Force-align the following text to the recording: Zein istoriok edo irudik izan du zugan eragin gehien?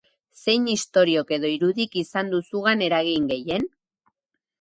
Zein 0.43 0.63
istoriok 0.75 1.33
edo 1.37 1.51
irudik 1.55 1.97
izan 2.03 2.31
du 2.31 2.39
zugan 2.53 2.81
eragin 2.87 3.29
gehien? 3.33 3.69